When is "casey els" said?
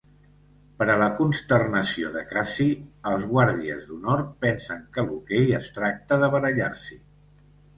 2.31-3.27